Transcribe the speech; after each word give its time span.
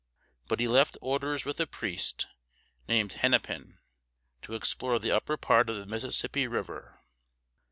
But 0.47 0.59
he 0.59 0.67
left 0.67 0.97
orders 0.99 1.45
with 1.45 1.59
a 1.59 1.67
priest, 1.67 2.25
named 2.87 3.11
Hen´ne 3.19 3.43
pin, 3.43 3.77
to 4.41 4.55
explore 4.55 4.97
the 4.97 5.11
upper 5.11 5.37
part 5.37 5.69
of 5.69 5.75
the 5.75 5.85
Mississippi 5.85 6.47
River. 6.47 7.01